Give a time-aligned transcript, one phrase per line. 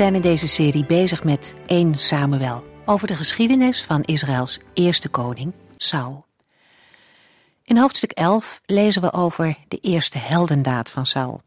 [0.00, 5.52] Zijn in deze serie bezig met 1 Samuel, over de geschiedenis van Israëls eerste koning,
[5.76, 6.26] Saul.
[7.64, 11.42] In hoofdstuk 11 lezen we over de eerste heldendaad van Saul.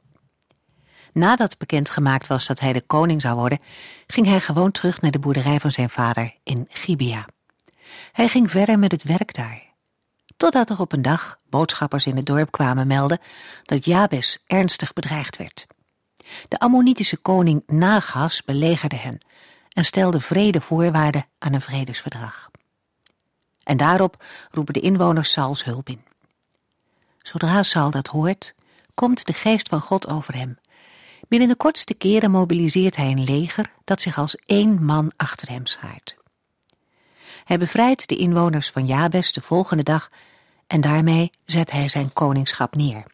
[1.13, 3.59] Nadat bekendgemaakt was dat hij de koning zou worden,
[4.08, 7.25] ging hij gewoon terug naar de boerderij van zijn vader in Gibea.
[8.11, 9.63] Hij ging verder met het werk daar.
[10.38, 13.19] Totdat er op een dag boodschappers in het dorp kwamen melden
[13.63, 15.67] dat Jabes ernstig bedreigd werd.
[16.47, 19.19] De Ammonitische koning Nagas belegerde hen
[19.69, 22.49] en stelde vrede voorwaarden aan een vredesverdrag.
[23.63, 26.01] En daarop roepen de inwoners Sauls hulp in.
[27.21, 28.55] Zodra Saul dat hoort,
[28.94, 30.57] komt de geest van God over hem.
[31.27, 35.66] Binnen de kortste keren mobiliseert hij een leger dat zich als één man achter hem
[35.66, 36.17] schaart.
[37.44, 40.09] Hij bevrijdt de inwoners van Jabes de volgende dag
[40.67, 43.12] en daarmee zet hij zijn koningschap neer.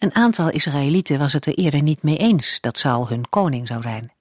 [0.00, 3.82] Een aantal Israëlieten was het er eerder niet mee eens dat Saul hun koning zou
[3.82, 4.12] zijn.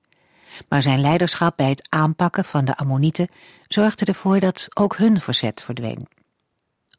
[0.70, 3.28] Maar zijn leiderschap bij het aanpakken van de Ammonieten
[3.68, 6.08] zorgde ervoor dat ook hun verzet verdween.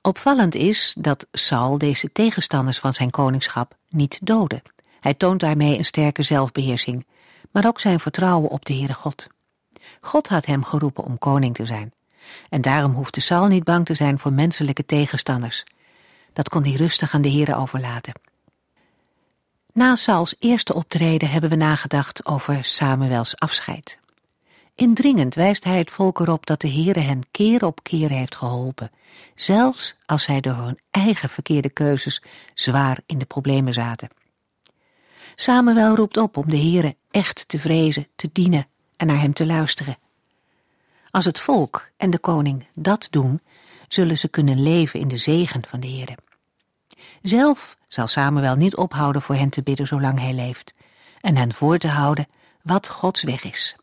[0.02, 4.62] Opvallend is dat Saul deze tegenstanders van zijn koningschap niet doodde.
[5.00, 7.06] Hij toont daarmee een sterke zelfbeheersing,
[7.50, 9.26] maar ook zijn vertrouwen op de Heere God.
[10.00, 11.92] God had hem geroepen om koning te zijn.
[12.48, 15.64] En daarom hoefde Saul niet bang te zijn voor menselijke tegenstanders.
[16.32, 18.12] Dat kon hij rustig aan de Heere overlaten.
[19.72, 23.98] Na Sauls eerste optreden hebben we nagedacht over Samuels afscheid.
[24.74, 28.90] Indringend wijst hij het volk erop dat de Heere hen keer op keer heeft geholpen,
[29.34, 32.22] zelfs als zij door hun eigen verkeerde keuzes
[32.54, 34.08] zwaar in de problemen zaten.
[35.34, 38.66] Samuel roept op om de Heere echt te vrezen, te dienen
[38.96, 39.98] en naar hem te luisteren.
[41.10, 43.40] Als het volk en de koning dat doen,
[43.88, 46.16] zullen ze kunnen leven in de zegen van de Heere.
[47.22, 50.74] Zelf zal Samuel niet ophouden voor hen te bidden zolang hij leeft
[51.20, 52.26] en hen voor te houden
[52.62, 53.76] wat Gods weg is.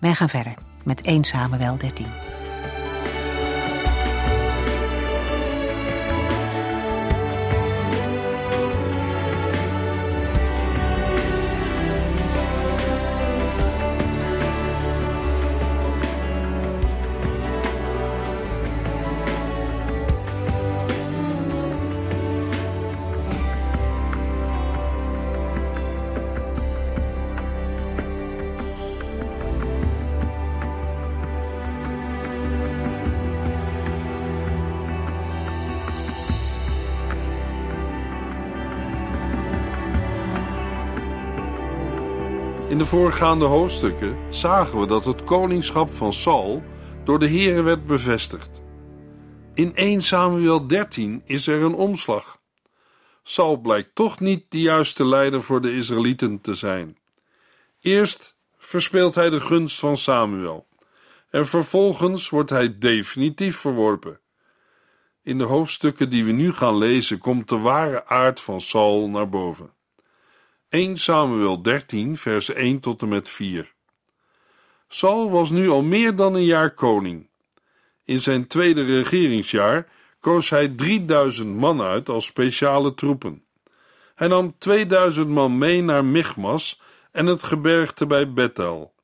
[0.00, 2.37] Wij gaan verder met 1 Samuel 13.
[42.88, 46.62] Voorgaande hoofdstukken zagen we dat het koningschap van Saul
[47.04, 48.62] door de Here werd bevestigd.
[49.54, 52.40] In 1 Samuel 13 is er een omslag.
[53.22, 56.98] Saul blijkt toch niet de juiste leider voor de Israëlieten te zijn.
[57.80, 60.66] Eerst verspeelt hij de gunst van Samuel
[61.30, 64.20] en vervolgens wordt hij definitief verworpen.
[65.22, 69.28] In de hoofdstukken die we nu gaan lezen komt de ware aard van Saul naar
[69.28, 69.76] boven.
[70.70, 73.74] 1 Samuel 13, vers 1 tot en met 4.
[74.88, 77.28] Saul was nu al meer dan een jaar koning.
[78.04, 79.88] In zijn tweede regeringsjaar
[80.20, 83.44] koos hij 3000 man uit als speciale troepen.
[84.14, 86.80] Hij nam 2000 man mee naar Michmas
[87.12, 88.94] en het gebergte bij Bethel.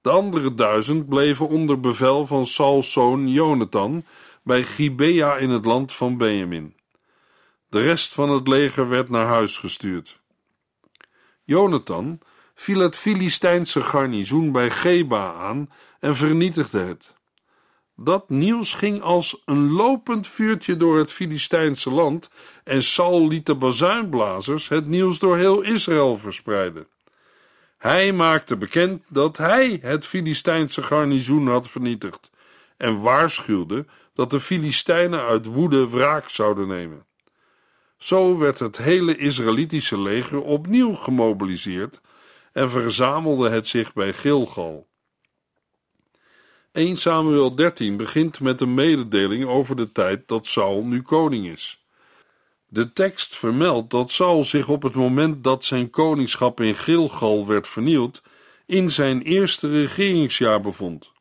[0.00, 4.04] De andere duizend bleven onder bevel van Sauls zoon Jonathan
[4.42, 6.76] bij Gibea in het land van Benjamin.
[7.68, 10.20] De rest van het leger werd naar huis gestuurd.
[11.48, 12.20] Jonathan
[12.54, 17.14] viel het Filistijnse garnizoen bij Geba aan en vernietigde het.
[17.96, 22.30] Dat nieuws ging als een lopend vuurtje door het Filistijnse land
[22.64, 26.86] en Saul liet de bazuinblazers het nieuws door heel Israël verspreiden.
[27.78, 32.30] Hij maakte bekend dat hij het Filistijnse garnizoen had vernietigd
[32.76, 37.07] en waarschuwde dat de Filistijnen uit woede wraak zouden nemen.
[37.98, 42.00] Zo werd het hele Israëlitische leger opnieuw gemobiliseerd
[42.52, 44.86] en verzamelde het zich bij Gilgal.
[46.72, 51.86] 1 Samuel 13 begint met een mededeling over de tijd dat Saul nu koning is.
[52.66, 57.68] De tekst vermeldt dat Saul zich op het moment dat zijn koningschap in Gilgal werd
[57.68, 58.22] vernield,
[58.66, 61.12] in zijn eerste regeringsjaar bevond.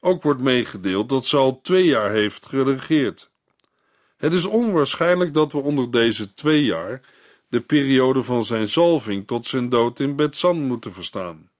[0.00, 3.30] Ook wordt meegedeeld dat Saul twee jaar heeft geregeerd.
[4.16, 7.00] Het is onwaarschijnlijk dat we onder deze twee jaar
[7.48, 11.50] de periode van zijn zalving tot zijn dood in Betsan moeten verstaan.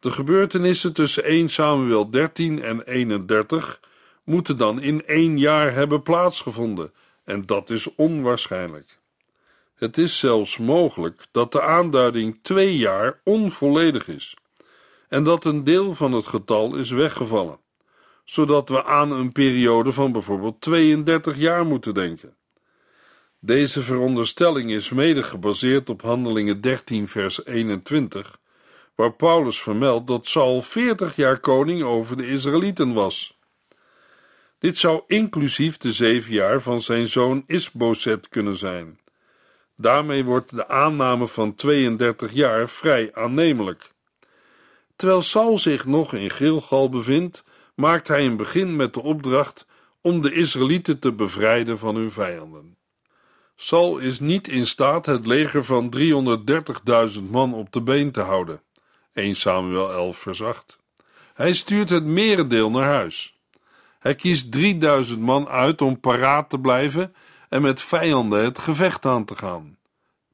[0.00, 3.80] De gebeurtenissen tussen 1 Samuel 13 en 31
[4.24, 6.92] moeten dan in één jaar hebben plaatsgevonden,
[7.24, 9.00] en dat is onwaarschijnlijk.
[9.74, 14.36] Het is zelfs mogelijk dat de aanduiding twee jaar onvolledig is
[15.08, 17.58] en dat een deel van het getal is weggevallen,
[18.32, 22.34] zodat we aan een periode van bijvoorbeeld 32 jaar moeten denken.
[23.38, 28.38] Deze veronderstelling is mede gebaseerd op Handelingen 13, vers 21,
[28.94, 33.38] waar Paulus vermeldt dat Saul 40 jaar koning over de Israëlieten was.
[34.58, 38.98] Dit zou inclusief de zeven jaar van zijn zoon Isboset kunnen zijn.
[39.76, 43.90] Daarmee wordt de aanname van 32 jaar vrij aannemelijk.
[44.96, 49.66] Terwijl Saul zich nog in Gilgal bevindt, maakt hij een begin met de opdracht
[50.00, 52.76] om de Israëlieten te bevrijden van hun vijanden.
[53.56, 55.94] Saul is niet in staat het leger van
[57.16, 58.62] 330.000 man op de been te houden.
[59.12, 60.78] 1 Samuel 11 vers 8.
[61.34, 63.38] Hij stuurt het merendeel naar huis.
[63.98, 67.14] Hij kiest 3000 man uit om paraat te blijven
[67.48, 69.76] en met vijanden het gevecht aan te gaan.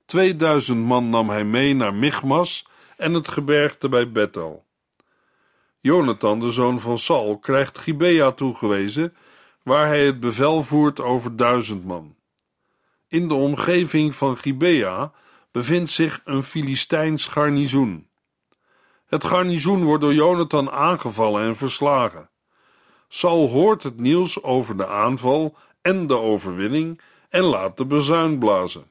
[0.04, 4.64] 2000 man nam hij mee naar Michmas en het gebergte bij Bethel.
[5.80, 9.16] Jonathan, de zoon van Saul, krijgt Gibea toegewezen,
[9.62, 12.16] waar hij het bevel voert over duizend man.
[13.08, 15.12] In de omgeving van Gibea
[15.52, 18.08] bevindt zich een Filistijns garnizoen.
[19.06, 22.30] Het garnizoen wordt door Jonathan aangevallen en verslagen.
[23.08, 28.90] Saul hoort het nieuws over de aanval en de overwinning en laat de bazuin blazen.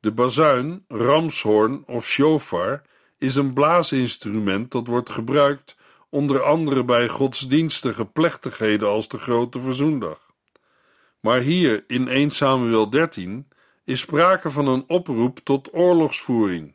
[0.00, 2.82] De bazuin, ramshoorn of shofar
[3.18, 5.76] is een blaasinstrument dat wordt gebruikt
[6.10, 10.30] onder andere bij godsdienstige plechtigheden als de Grote Verzoendag.
[11.20, 13.48] Maar hier in 1 Samuel 13
[13.84, 16.74] is sprake van een oproep tot oorlogsvoering,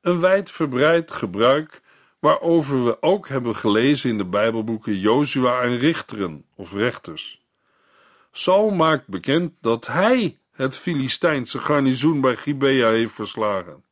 [0.00, 1.82] een wijdverbreid gebruik
[2.18, 7.44] waarover we ook hebben gelezen in de Bijbelboeken Jozua en Richteren of Rechters.
[8.32, 13.84] Saul maakt bekend dat hij het Filistijnse garnizoen bij Gibea heeft verslagen.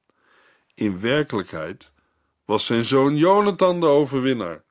[0.75, 1.93] In werkelijkheid
[2.45, 4.63] was zijn zoon Jonathan de overwinnaar.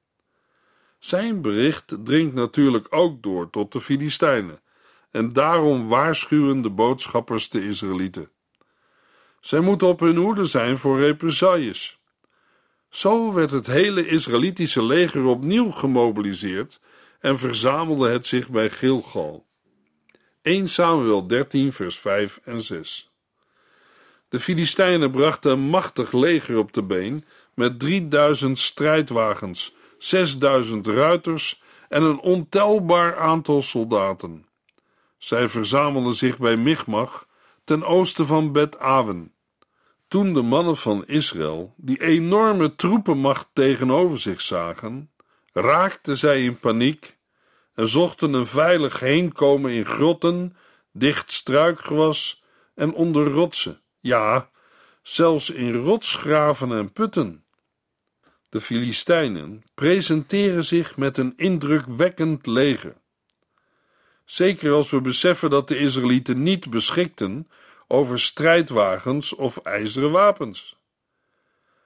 [1.04, 4.62] Zijn bericht dringt natuurlijk ook door tot de Filistijnen,
[5.12, 8.30] en daarom waarschuwen de boodschappers de Israëlieten.
[9.40, 12.00] Zij moeten op hun hoede zijn voor represailles.
[12.90, 16.80] Zo werd het hele Israëlitische leger opnieuw gemobiliseerd
[17.20, 19.46] en verzamelde het zich bij Gilgal.
[20.42, 23.12] 1 Samuel 13, vers 5 en 6.
[24.30, 29.74] De Filistijnen brachten een machtig leger op de been met 3000 strijdwagens,
[30.04, 34.46] 6000 ruiters en een ontelbaar aantal soldaten.
[35.18, 37.28] Zij verzamelden zich bij Michmach,
[37.64, 39.34] ten oosten van Bet-Awen.
[40.08, 45.12] Toen de mannen van Israël die enorme troepenmacht tegenover zich zagen,
[45.54, 47.18] raakten zij in paniek
[47.76, 50.56] en zochten een veilig heenkomen in grotten,
[50.92, 52.44] dicht struikgewas
[52.76, 54.50] en onder rotsen, ja,
[55.02, 57.43] zelfs in rotsgraven en putten.
[58.54, 62.95] De Filistijnen presenteren zich met een indrukwekkend leger.
[64.26, 67.48] Zeker als we beseffen dat de Israëlieten niet beschikten
[67.88, 70.80] over strijdwagens of ijzeren wapens.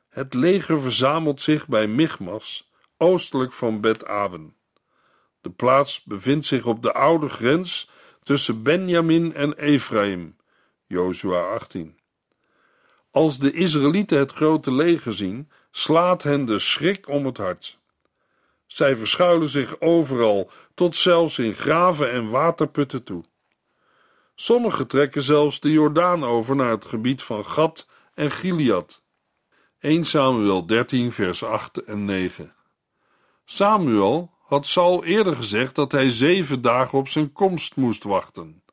[0.10, 4.56] Het leger verzamelt zich bij Michmas, oostelijk van Bet-Aven.
[5.42, 7.90] De plaats bevindt zich op de oude grens
[8.24, 10.36] tussen Benjamin en Ephraim,
[10.88, 11.98] Jozua 18.
[13.12, 17.80] Als de Israëlieten het grote leger zien, slaat hen de schrik om het hart.
[18.66, 23.24] Zij verschuilen zich overal, tot zelfs in graven en waterputten toe.
[24.36, 29.04] Sommigen trekken zelfs de Jordaan over naar het gebied van Gad en Gilead.
[29.80, 32.56] 1 Samuel 13, vers 8 en 9.
[33.46, 38.64] Samuel had Saul eerder gezegd dat hij zeven dagen op zijn komst moest wachten.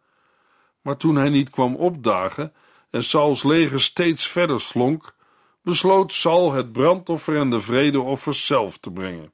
[0.80, 2.52] Maar toen hij niet kwam opdagen
[2.90, 5.14] en Sauls leger steeds verder slonk,
[5.64, 9.32] besloot Saul het brandoffer en de vredeoffers zelf te brengen.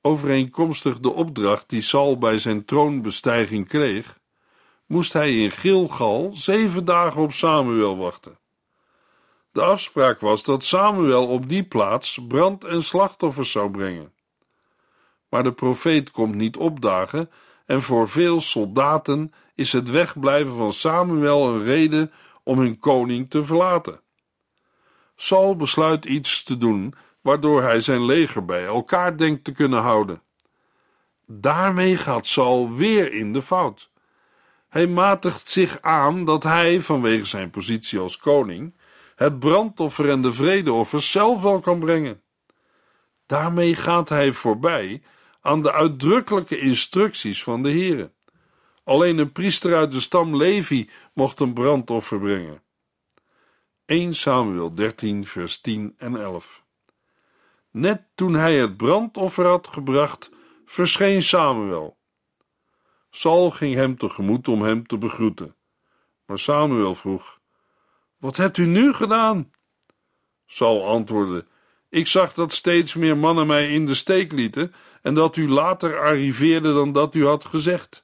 [0.00, 4.18] Overeenkomstig de opdracht die Saul bij zijn troonbestijging kreeg,
[4.86, 8.38] moest hij in Gilgal zeven dagen op Samuel wachten.
[9.52, 14.12] De afspraak was dat Samuel op die plaats brand- en slachtoffers zou brengen.
[15.28, 17.30] Maar de profeet komt niet opdagen
[17.66, 23.44] en voor veel soldaten is het wegblijven van Samuel een reden om hun koning te
[23.44, 24.03] verlaten.
[25.16, 30.22] Saul besluit iets te doen waardoor hij zijn leger bij elkaar denkt te kunnen houden.
[31.26, 33.90] Daarmee gaat Saul weer in de fout.
[34.68, 38.74] Hij matigt zich aan dat hij, vanwege zijn positie als koning,
[39.14, 42.22] het brandoffer en de vredeoffers zelf wel kan brengen.
[43.26, 45.02] Daarmee gaat hij voorbij
[45.40, 48.10] aan de uitdrukkelijke instructies van de Heere.
[48.84, 52.62] Alleen een priester uit de stam Levi mocht een brandoffer brengen.
[53.86, 56.62] 1 Samuel 13, vers 10 en 11.
[57.70, 60.30] Net toen hij het brandoffer had gebracht,
[60.64, 61.96] verscheen Samuel.
[63.10, 65.54] Saul ging hem tegemoet om hem te begroeten.
[66.26, 67.40] Maar Samuel vroeg:
[68.18, 69.50] Wat hebt u nu gedaan?
[70.46, 71.46] Saul antwoordde:
[71.88, 75.98] Ik zag dat steeds meer mannen mij in de steek lieten en dat u later
[75.98, 78.02] arriveerde dan dat u had gezegd.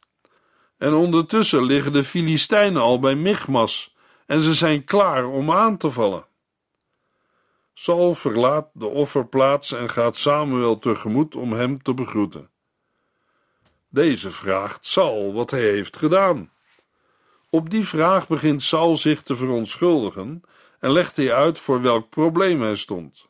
[0.79, 3.95] En ondertussen liggen de Filistijnen al bij Michmas
[4.31, 6.27] en ze zijn klaar om aan te vallen.
[7.75, 12.51] Saul verlaat de offerplaats en gaat Samuel tegemoet om hem te begroeten.
[13.89, 16.51] Deze vraagt Saul wat hij heeft gedaan.
[17.49, 20.43] Op die vraag begint Saul zich te verontschuldigen
[20.81, 23.29] en legt hij uit voor welk probleem hij stond.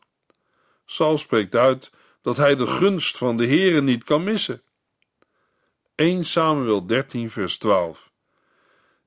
[0.86, 1.90] Saul spreekt uit
[2.22, 4.62] dat hij de gunst van de Heere niet kan missen.
[5.94, 8.12] 1 Samuel 13 vers 12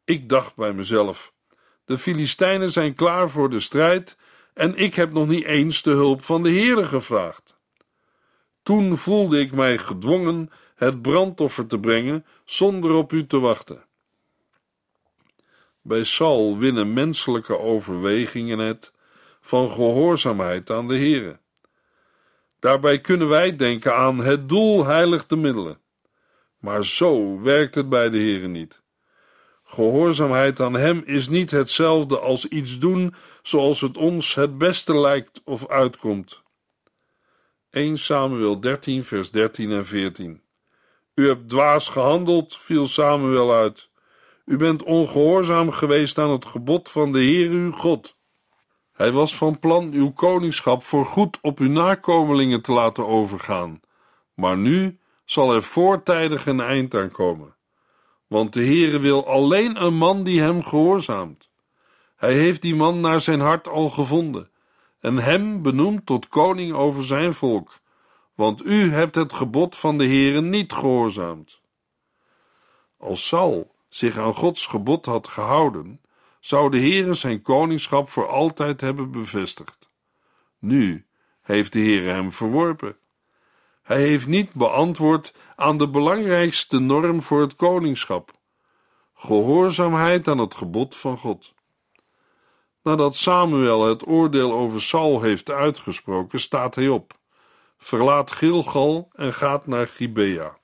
[0.03, 1.32] Ik dacht bij mezelf,
[1.85, 4.17] de Filistijnen zijn klaar voor de strijd
[4.53, 7.57] en ik heb nog niet eens de hulp van de Heere gevraagd.
[8.63, 13.85] Toen voelde ik mij gedwongen het brandoffer te brengen zonder op u te wachten.
[15.81, 18.93] Bij Saul winnen menselijke overwegingen het
[19.41, 21.39] van gehoorzaamheid aan de Heere.
[22.59, 25.79] Daarbij kunnen wij denken aan het doel heiligt de middelen.
[26.57, 28.82] Maar zo werkt het bij de Heere niet.
[29.73, 35.41] Gehoorzaamheid aan Hem is niet hetzelfde als iets doen zoals het ons het beste lijkt
[35.45, 36.41] of uitkomt.
[37.69, 40.41] 1 Samuel 13, vers 13 en 14.
[41.15, 43.89] U hebt dwaas gehandeld, viel Samuel uit.
[44.45, 48.15] U bent ongehoorzaam geweest aan het gebod van de Heer uw God.
[48.91, 53.79] Hij was van plan uw koningschap voorgoed op uw nakomelingen te laten overgaan,
[54.33, 57.55] maar nu zal er voortijdig een eind aan komen.
[58.33, 61.49] Want de Heere wil alleen een man die hem gehoorzaamt.
[62.15, 64.49] Hij heeft die man naar zijn hart al gevonden
[64.99, 67.79] en hem benoemd tot koning over zijn volk,
[68.35, 71.61] want u hebt het gebod van de Heere niet gehoorzaamd.
[72.97, 76.01] Als Saul zich aan Gods gebod had gehouden,
[76.39, 79.89] zou de Heere zijn koningschap voor altijd hebben bevestigd.
[80.59, 81.05] Nu
[81.41, 82.97] heeft de Heere hem verworpen.
[83.83, 88.31] Hij heeft niet beantwoord aan de belangrijkste norm voor het koningschap:
[89.13, 91.53] gehoorzaamheid aan het gebod van God.
[92.83, 97.13] Nadat Samuel het oordeel over Saul heeft uitgesproken, staat hij op,
[97.77, 100.57] verlaat Gilgal en gaat naar Gibea.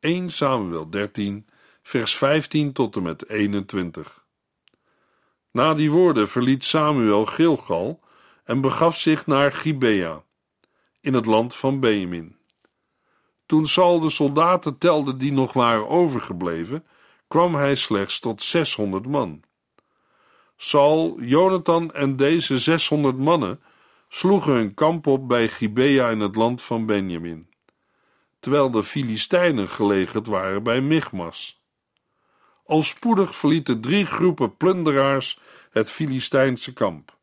[0.00, 1.46] 1 Samuel 13,
[1.82, 4.24] vers 15 tot en met 21.
[5.50, 8.00] Na die woorden verliet Samuel Gilgal
[8.44, 10.22] en begaf zich naar Gibea,
[11.02, 12.36] in het land van Benjamin.
[13.46, 16.86] Toen Saul de soldaten telde die nog waren overgebleven,
[17.28, 19.42] kwam hij slechts tot 600 man.
[20.56, 23.60] Saul, Jonathan en deze 600 mannen
[24.08, 27.48] sloegen hun kamp op bij Gibea in het land van Benjamin,
[28.40, 31.62] terwijl de Filistijnen gelegerd waren bij Michmas.
[32.64, 35.38] Al spoedig verlieten drie groepen plunderaars
[35.70, 37.16] het Filistijnse kamp.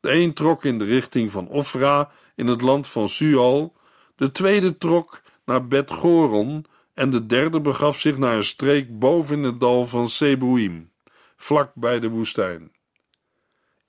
[0.00, 3.72] De een trok in de richting van Ofra in het land van Sual,
[4.16, 9.44] de tweede trok naar Bet-Goron en de derde begaf zich naar een streek boven in
[9.44, 10.90] het dal van Sebuim,
[11.36, 12.72] vlak bij de woestijn.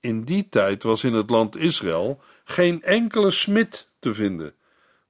[0.00, 4.54] In die tijd was in het land Israël geen enkele smid te vinden.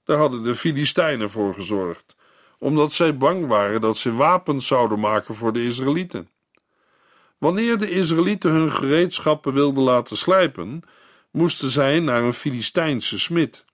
[0.04, 2.16] Daar hadden de Filistijnen voor gezorgd,
[2.58, 6.28] omdat zij bang waren dat ze wapens zouden maken voor de Israëlieten.
[7.38, 10.82] Wanneer de Israëlieten hun gereedschappen wilden laten slijpen,
[11.33, 13.65] moesten zij naar een Filistijnse smid.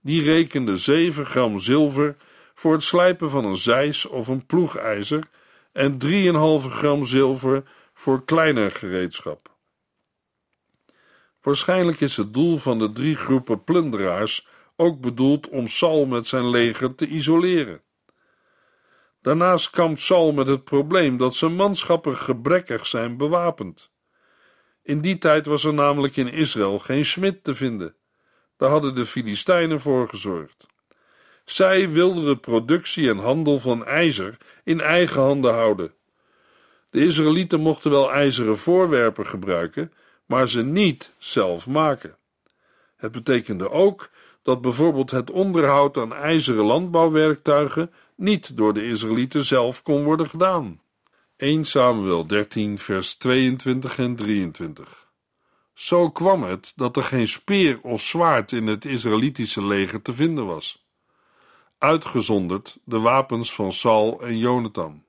[0.00, 2.16] Die rekende 7 gram zilver
[2.54, 5.28] voor het slijpen van een zeis of een ploegijzer
[5.72, 6.08] en 3,5
[6.70, 7.62] gram zilver
[7.94, 9.56] voor kleiner gereedschap.
[11.42, 16.48] Waarschijnlijk is het doel van de drie groepen plunderaars ook bedoeld om Saul met zijn
[16.48, 17.82] leger te isoleren.
[19.22, 23.90] Daarnaast kampt Saul met het probleem dat zijn manschappen gebrekkig zijn bewapend.
[24.88, 27.94] In die tijd was er namelijk in Israël geen smid te vinden.
[28.56, 30.66] Daar hadden de Filistijnen voor gezorgd.
[31.44, 35.92] Zij wilden de productie en handel van ijzer in eigen handen houden.
[36.90, 39.92] De Israëlieten mochten wel ijzeren voorwerpen gebruiken,
[40.26, 42.16] maar ze niet zelf maken.
[42.96, 44.10] Het betekende ook
[44.42, 50.80] dat bijvoorbeeld het onderhoud aan ijzeren landbouwwerktuigen niet door de Israëlieten zelf kon worden gedaan.
[51.38, 55.08] 1 Samuel 13, vers 22 en 23.
[55.74, 60.46] Zo kwam het dat er geen speer of zwaard in het Israëlitische leger te vinden
[60.46, 60.86] was.
[61.78, 65.04] Uitgezonderd de wapens van Saul en Jonathan.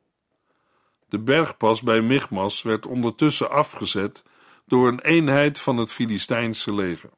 [1.08, 4.24] De bergpas bij Michmas werd ondertussen afgezet
[4.66, 7.10] door een eenheid van het Filistijnse leger.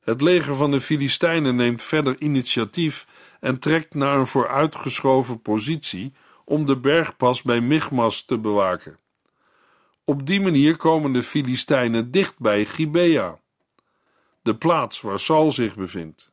[0.00, 3.06] Het leger van de Filistijnen neemt verder initiatief
[3.40, 6.12] en trekt naar een vooruitgeschoven positie
[6.44, 8.98] om de bergpas bij Michmas te bewaken.
[10.04, 13.38] Op die manier komen de Filistijnen dicht bij Gibea,
[14.42, 16.30] de plaats waar Saul zich bevindt.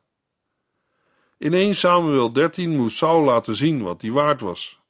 [1.38, 4.80] In 1 Samuel 13 moest Saul laten zien wat hij waard was.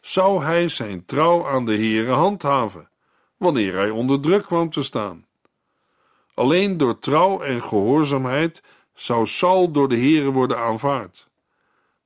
[0.00, 2.88] Zou hij zijn trouw aan de Heere handhaven,
[3.36, 5.26] wanneer hij onder druk kwam te staan?
[6.34, 8.62] Alleen door trouw en gehoorzaamheid
[8.94, 11.28] zou Saul door de Heere worden aanvaard.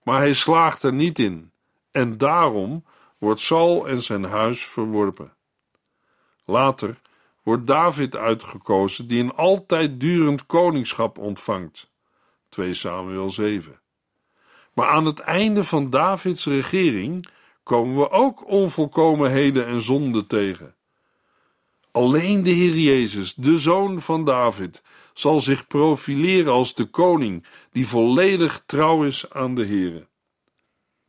[0.02, 1.50] Maar hij slaagt er niet in,
[1.96, 2.84] en daarom
[3.18, 5.32] wordt Saul en zijn huis verworpen.
[6.44, 7.00] Later
[7.42, 11.90] wordt David uitgekozen, die een altijd durend koningschap ontvangt.
[12.48, 13.80] 2 Samuel 7.
[14.72, 17.28] Maar aan het einde van Davids regering
[17.62, 20.74] komen we ook onvolkomenheden en zonden tegen.
[21.90, 27.86] Alleen de Heer Jezus, de Zoon van David, zal zich profileren als de koning die
[27.86, 30.06] volledig trouw is aan de Heer.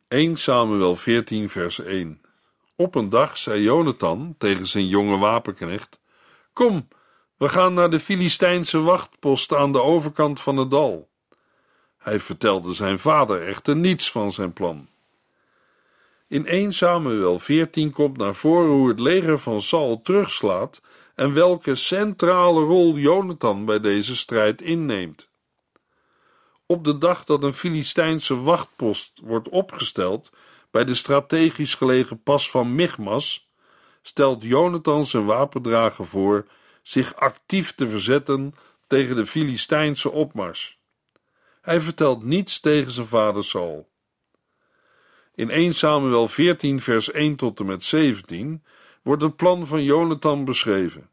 [0.08, 2.22] 1 Samuel 14, vers 1.
[2.76, 6.00] Op een dag zei Jonathan tegen zijn jonge wapenknecht:
[6.54, 6.88] Kom,
[7.38, 11.10] we gaan naar de Filistijnse wachtpost aan de overkant van het dal.
[11.98, 14.88] Hij vertelde zijn vader echter niets van zijn plan.
[16.28, 20.82] In 1 Samuel 14 komt naar voren hoe het leger van Saul terugslaat
[21.16, 25.27] en welke centrale rol Jonathan bij deze strijd inneemt.
[26.70, 30.32] Op de dag dat een Filistijnse wachtpost wordt opgesteld
[30.72, 33.50] bij de strategisch gelegen pas van Michmas,
[34.02, 36.48] stelt Jonathan zijn wapendrager voor
[36.82, 38.56] zich actief te verzetten
[38.88, 40.80] tegen de Filistijnse opmars.
[41.62, 43.90] Hij vertelt niets tegen zijn vader Saul.
[45.36, 48.64] In 1 Samuel 14, vers 1 tot en met 17
[49.02, 51.10] wordt het plan van Jonathan beschreven.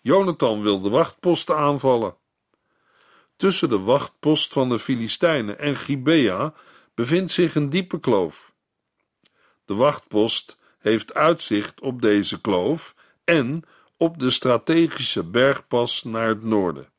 [0.00, 2.16] Jonathan wil de wachtposten aanvallen.
[3.38, 6.54] Tussen de wachtpost van de Filistijnen en Gibea
[6.94, 8.52] bevindt zich een diepe kloof.
[9.64, 13.62] De wachtpost heeft uitzicht op deze kloof en
[13.96, 16.92] op de strategische bergpas naar het noorden.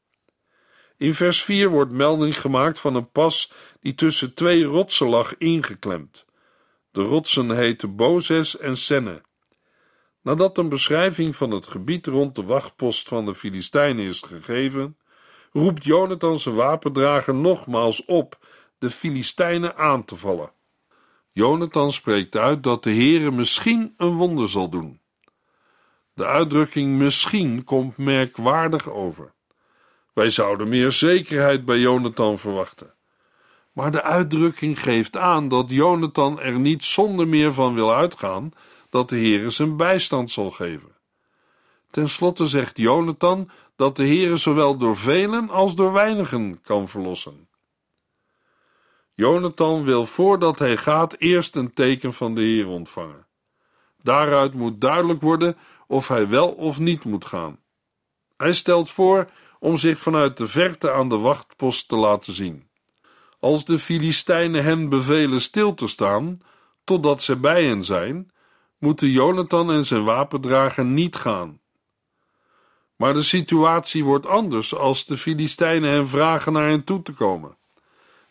[0.97, 6.25] In vers 4 wordt melding gemaakt van een pas die tussen twee rotsen lag ingeklemd.
[6.91, 9.21] De rotsen heten Bozes en Senne.
[10.21, 14.97] Nadat een beschrijving van het gebied rond de wachtpost van de Filistijnen is gegeven,
[15.51, 18.37] roept Jonathan zijn wapendrager nogmaals op
[18.77, 20.51] de Filistijnen aan te vallen.
[21.31, 24.99] Jonathan spreekt uit dat de Heere misschien een wonder zal doen.
[26.13, 29.33] De uitdrukking misschien komt merkwaardig over.
[30.13, 32.93] Wij zouden meer zekerheid bij Jonathan verwachten.
[33.73, 38.51] Maar de uitdrukking geeft aan dat Jonathan er niet zonder meer van wil uitgaan
[38.89, 40.98] dat de Heere zijn bijstand zal geven.
[41.89, 47.47] Ten slotte zegt Jonathan dat de Heere zowel door velen als door weinigen kan verlossen.
[49.15, 53.27] Jonathan wil voordat hij gaat eerst een teken van de Heer ontvangen.
[54.01, 57.59] Daaruit moet duidelijk worden of hij wel of niet moet gaan.
[58.37, 62.69] Hij stelt voor om zich vanuit de verte aan de wachtpost te laten zien.
[63.39, 66.41] Als de Filistijnen hen bevelen stil te staan,
[66.83, 68.31] totdat ze bij hen zijn,
[68.77, 71.58] moeten Jonathan en zijn wapendrager niet gaan.
[72.99, 77.57] Maar de situatie wordt anders als de Filistijnen hen vragen naar hen toe te komen.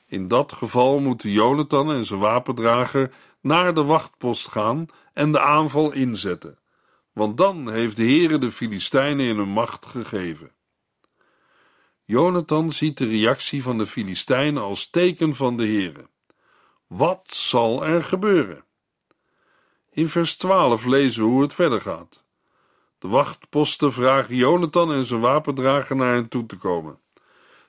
[0.06, 5.92] In dat geval moeten Jonathan en zijn wapendrager naar de wachtpost gaan en de aanval
[5.92, 6.58] inzetten,
[7.12, 10.52] want dan heeft de Heere de Filistijnen in hun macht gegeven.
[12.04, 16.08] Jonathan ziet de reactie van de Filistijnen als teken van de Heere.
[16.86, 18.64] Wat zal er gebeuren?
[19.90, 22.26] In vers 12 lezen we hoe het verder gaat.
[22.98, 26.98] De wachtposten vragen Jonathan en zijn wapendrager naar hen toe te komen.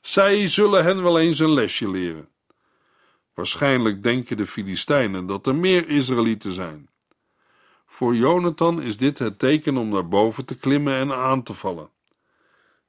[0.02, 2.30] Zij zullen hen wel eens een lesje leren.
[3.34, 6.90] Waarschijnlijk denken de Filistijnen dat er meer Israëlieten zijn.
[7.86, 11.90] Voor Jonathan is dit het teken om naar boven te klimmen en aan te vallen.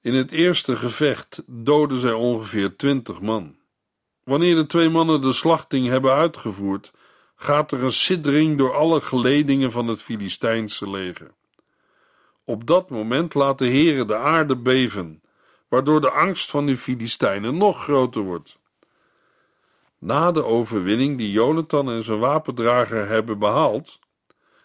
[0.00, 3.56] In het eerste gevecht doden zij ongeveer twintig man.
[4.24, 6.92] Wanneer de twee mannen de slachting hebben uitgevoerd,
[7.36, 11.34] gaat er een siddering door alle geledingen van het Filistijnse leger.
[12.50, 15.22] Op dat moment laat de Heere de aarde beven,
[15.68, 18.58] waardoor de angst van de Filistijnen nog groter wordt.
[19.98, 23.98] Na de overwinning die Jonathan en zijn wapendrager hebben behaald,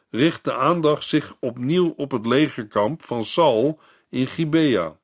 [0.10, 4.98] richt de aandacht zich opnieuw op het legerkamp van Saul in Gibea.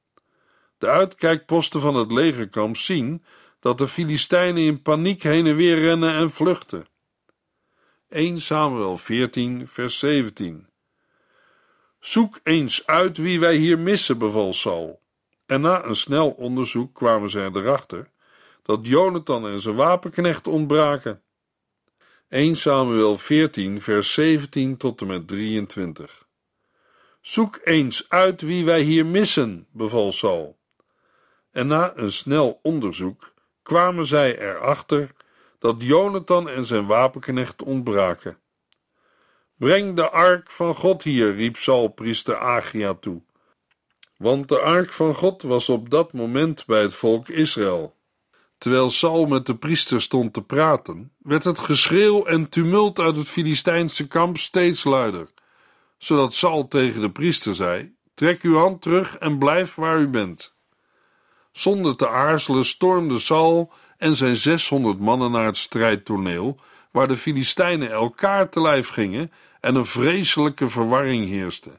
[0.78, 3.24] De uitkijkposten van het legerkamp zien
[3.60, 6.86] dat de Filistijnen in paniek heen en weer rennen en vluchten.
[8.10, 10.70] 1 Samuel 14, vers 17.
[12.02, 15.02] Zoek eens uit wie wij hier missen, beval Saul.
[15.46, 18.10] En na een snel onderzoek kwamen zij erachter
[18.62, 21.22] dat Jonathan en zijn wapenknecht ontbraken.
[22.30, 26.28] 1 Samuel 14, vers 17 tot en met 23.
[27.22, 30.58] Zoek eens uit wie wij hier missen, beval Saul.
[31.52, 33.34] En na een snel onderzoek
[33.64, 35.10] kwamen zij erachter
[35.60, 38.41] dat Jonathan en zijn wapenknecht ontbraken.
[39.62, 43.22] Breng de ark van God hier, riep Saul priester Agia toe.
[44.18, 47.96] Want de ark van God was op dat moment bij het volk Israël.
[48.58, 53.28] Terwijl Saul met de priester stond te praten, werd het geschreeuw en tumult uit het
[53.28, 55.28] Filistijnse kamp steeds luider,
[55.98, 60.56] zodat Saul tegen de priester zei: Trek uw hand terug en blijf waar u bent.
[61.52, 66.60] Zonder te aarzelen stormde Saul en zijn zeshonderd mannen naar het strijdtoneel,
[66.92, 71.72] waar de Filistijnen elkaar te lijf gingen en een vreselijke verwarring heerste.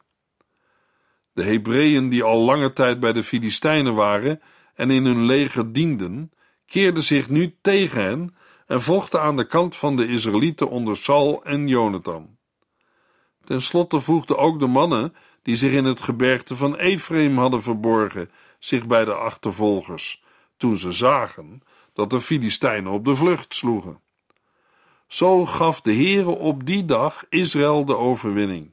[1.33, 4.41] De Hebreeën, die al lange tijd bij de Filistijnen waren
[4.75, 6.33] en in hun leger dienden,
[6.67, 8.35] keerden zich nu tegen hen
[8.67, 12.37] en vochten aan de kant van de Israëlieten onder Saul en Jonathan.
[13.45, 18.31] Ten slotte voegden ook de mannen die zich in het gebergte van Ephraim hadden verborgen
[18.59, 20.23] zich bij de achtervolgers,
[20.57, 24.02] toen ze zagen dat de Filistijnen op de vlucht sloegen.
[25.13, 28.73] Zo gaf de Heere op die dag Israël de overwinning.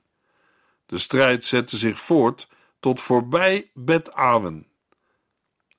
[0.85, 2.47] De strijd zette zich voort
[2.79, 4.67] tot voorbij Bet-Awen.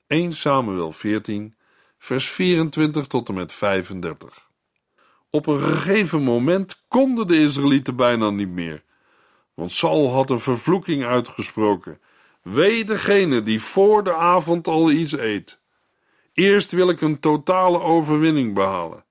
[0.06, 1.54] 1 Samuel 14,
[1.98, 4.50] vers 24 tot en met 35.
[5.30, 8.84] Op een gegeven moment konden de Israëlieten bijna niet meer,
[9.54, 12.00] want Saul had een vervloeking uitgesproken.
[12.42, 15.60] Wee degene die voor de avond al iets eet.
[16.32, 19.04] Eerst wil ik een totale overwinning behalen.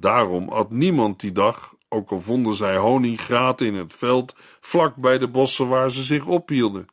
[0.00, 5.18] Daarom at niemand die dag, ook al vonden zij honinggraten in het veld vlak bij
[5.18, 6.86] de bossen waar ze zich ophielden.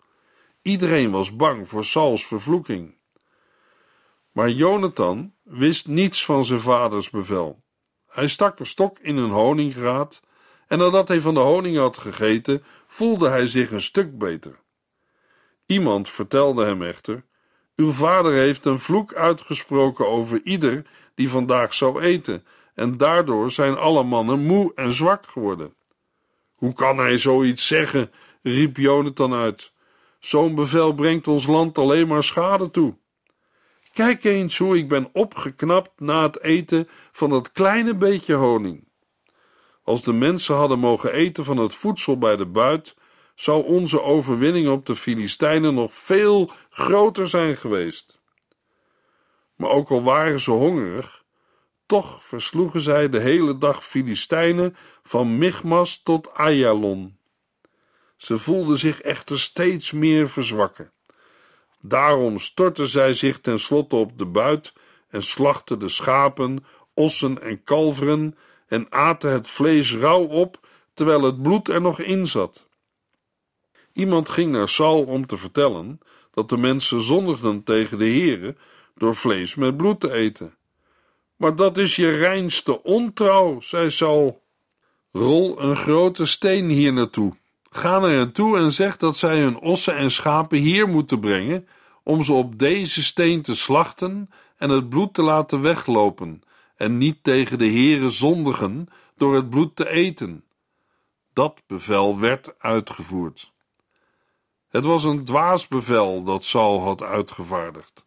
[0.62, 2.96] Iedereen was bang voor Sauls vervloeking.
[4.32, 7.64] Maar Jonathan wist niets van zijn vaders bevel.
[8.08, 10.22] Hij stak een stok in een honinggraat
[10.68, 14.60] en nadat hij van de honing had gegeten, voelde hij zich een stuk beter.
[15.66, 17.26] Iemand vertelde hem echter:
[17.76, 22.46] Uw vader heeft een vloek uitgesproken over ieder die vandaag zou eten,
[22.78, 25.74] en daardoor zijn alle mannen moe en zwak geworden.
[26.56, 28.12] Hoe kan hij zoiets zeggen?
[28.42, 29.72] riep Jonathan uit.
[30.20, 32.98] Zo'n bevel brengt ons land alleen maar schade toe.
[33.94, 38.88] Kijk eens hoe ik ben opgeknapt na het eten van dat kleine beetje honing.
[39.84, 42.96] Als de mensen hadden mogen eten van het voedsel bij de buit,
[43.36, 48.22] zou onze overwinning op de Filistijnen nog veel groter zijn geweest.
[49.56, 51.26] Maar ook al waren ze hongerig,
[51.88, 57.18] toch versloegen zij de hele dag Filistijnen van Michmas tot Ayalon.
[58.18, 60.92] Ze voelden zich echter steeds meer verzwakken.
[61.82, 64.74] Daarom stortten zij zich tenslotte op de buit
[65.10, 71.42] en slachten de schapen, ossen en kalveren en aten het vlees rauw op terwijl het
[71.42, 72.68] bloed er nog in zat.
[73.94, 76.00] Iemand ging naar Saul om te vertellen
[76.32, 78.56] dat de mensen zondigden tegen de Heere
[78.96, 80.57] door vlees met bloed te eten.
[81.38, 84.44] Maar dat is je reinste ontrouw, zei Saul.
[85.12, 87.36] Rol een grote steen hier naartoe.
[87.70, 91.68] Ga naar hen toe en zeg dat zij hun ossen en schapen hier moeten brengen,
[92.04, 96.44] om ze op deze steen te slachten en het bloed te laten weglopen,
[96.76, 100.44] en niet tegen de Heere zondigen door het bloed te eten.
[101.34, 103.52] Dat bevel werd uitgevoerd.
[104.70, 108.06] Het was een dwaas bevel dat Saul had uitgevaardigd.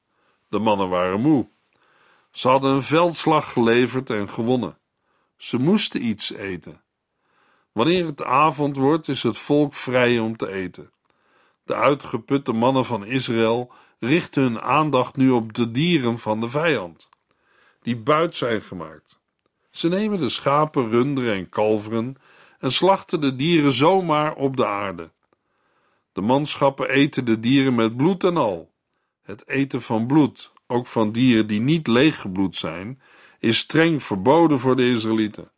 [0.48, 1.48] De mannen waren moe.
[2.30, 4.78] Ze hadden een veldslag geleverd en gewonnen.
[5.36, 6.82] Ze moesten iets eten.
[7.72, 10.92] Wanneer het avond wordt, is het volk vrij om te eten.
[11.64, 17.08] De uitgeputte mannen van Israël richten hun aandacht nu op de dieren van de vijand,
[17.82, 19.20] die buit zijn gemaakt.
[19.70, 22.16] Ze nemen de schapen, runderen en kalveren
[22.58, 25.10] en slachten de dieren zomaar op de aarde.
[26.12, 28.72] De manschappen eten de dieren met bloed en al.
[29.22, 33.00] Het eten van bloed, ook van dieren die niet leeggebloed zijn,
[33.38, 35.50] is streng verboden voor de Israëlieten.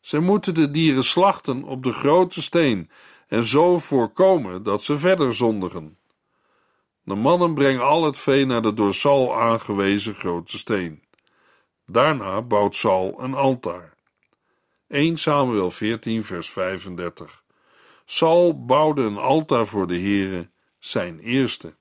[0.00, 2.90] Zij moeten de dieren slachten op de grote steen
[3.28, 5.98] en zo voorkomen dat ze verder zondigen.
[7.02, 11.02] De mannen brengen al het vee naar de door Saul aangewezen grote steen.
[11.86, 13.94] Daarna bouwt Saul een altaar.
[14.88, 17.42] 1 Samuel 14 vers 35
[18.04, 21.77] Saul bouwde een altaar voor de Heere, zijn eerste.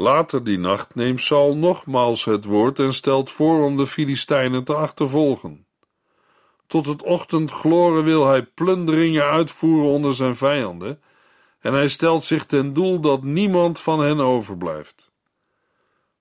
[0.00, 4.74] Later die nacht neemt Saul nogmaals het woord en stelt voor om de Filistijnen te
[4.74, 5.66] achtervolgen.
[6.66, 11.02] Tot het ochtendgloren wil hij plunderingen uitvoeren onder zijn vijanden,
[11.58, 15.10] en hij stelt zich ten doel dat niemand van hen overblijft.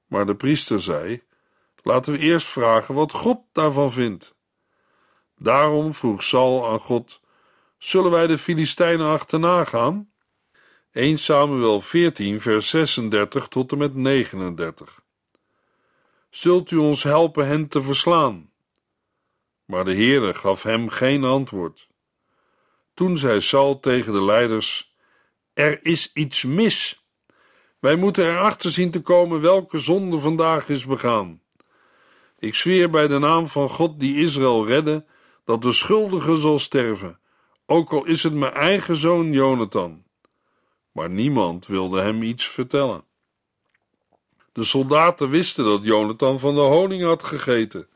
[0.07, 1.21] Maar de priester zei:
[1.83, 4.35] Laten we eerst vragen wat God daarvan vindt.
[5.37, 7.21] Daarom vroeg Saul aan God:
[7.77, 10.09] Zullen wij de Filistijnen achterna gaan?
[10.91, 15.01] 1 Samuel 14, vers 36 tot en met 39.
[16.29, 18.51] Zult u ons helpen hen te verslaan?
[19.65, 21.87] Maar de Heere gaf hem geen antwoord.
[22.93, 24.95] Toen zei Saul tegen de leiders:
[25.53, 27.05] Er is iets mis.
[27.79, 31.41] Wij moeten erachter zien te komen welke zonde vandaag is begaan.
[32.39, 35.05] Ik zweer bij de naam van God die Israël redde,
[35.45, 37.19] dat de schuldige zal sterven,
[37.65, 40.07] ook al is het mijn eigen zoon Jonathan.
[40.91, 43.03] Maar niemand wilde hem iets vertellen.
[44.51, 47.87] De soldaten wisten dat Jonathan van de honing had gegeten,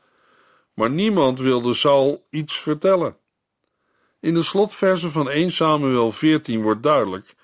[0.74, 3.16] maar niemand wilde Saul iets vertellen.
[4.20, 7.34] In de slotversen van 1 Samuel 14 wordt duidelijk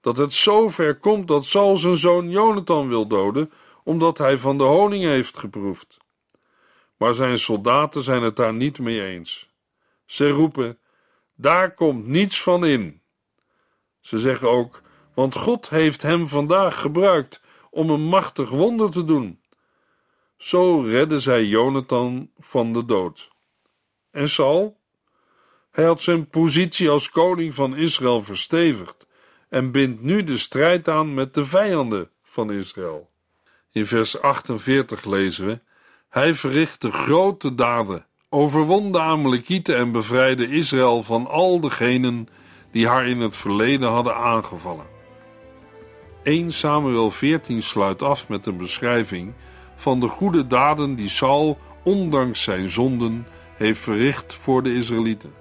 [0.00, 3.52] dat het zover komt dat Saul zijn zoon Jonathan wil doden,
[3.84, 5.96] omdat hij van de honing heeft geproefd.
[6.96, 9.48] Maar zijn soldaten zijn het daar niet mee eens.
[10.06, 10.78] Ze roepen:
[11.34, 13.02] Daar komt niets van in.
[14.00, 14.82] Ze zeggen ook:
[15.14, 19.40] Want God heeft hem vandaag gebruikt om een machtig wonder te doen.
[20.36, 23.28] Zo redden zij Jonathan van de dood.
[24.10, 24.76] En Saul?
[25.70, 29.06] Hij had zijn positie als koning van Israël verstevigd
[29.48, 33.10] en bindt nu de strijd aan met de vijanden van Israël.
[33.72, 35.60] In vers 48 lezen we:
[36.08, 42.28] Hij verrichtte grote daden overwon de Amalekieten en bevrijdde Israël van al degenen
[42.70, 44.93] die haar in het verleden hadden aangevallen.
[46.24, 49.32] 1 Samuel 14 sluit af met een beschrijving
[49.74, 55.32] van de goede daden die Saul, ondanks zijn zonden, heeft verricht voor de Israëlieten.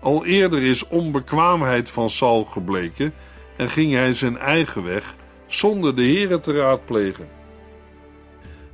[0.00, 3.14] Al eerder is onbekwaamheid van Saul gebleken
[3.56, 5.14] en ging hij zijn eigen weg
[5.46, 7.28] zonder de Here te raadplegen.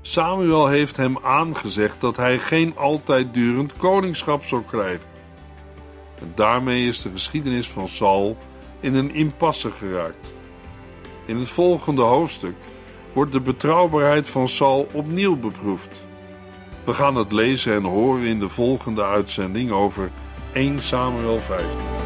[0.00, 5.06] Samuel heeft hem aangezegd dat hij geen altijd durend koningschap zou krijgen.
[6.20, 8.36] En daarmee is de geschiedenis van Saul
[8.80, 10.34] in een impasse geraakt.
[11.26, 12.54] In het volgende hoofdstuk
[13.12, 16.04] wordt de betrouwbaarheid van Saul opnieuw beproefd.
[16.84, 20.10] We gaan het lezen en horen in de volgende uitzending over
[20.52, 22.05] 1 Samuel 15.